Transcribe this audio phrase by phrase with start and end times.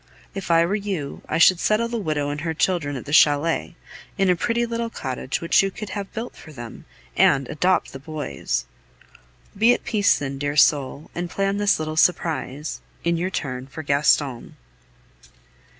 [0.33, 3.75] If I were you, I should settle the widow and her children at the chalet,
[4.17, 6.85] in a pretty little cottage which you could have built for them,
[7.15, 8.65] and adopt the boys!
[9.55, 13.83] Be at peace, then, dear soul, and plan this little surprise, in your turn, for
[13.83, 14.57] Gaston.